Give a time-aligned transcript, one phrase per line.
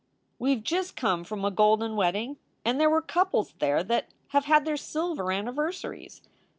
[0.39, 4.45] "We ve just come from a golden wedding, and there were couples there that have
[4.45, 6.23] had their silver anniversaries."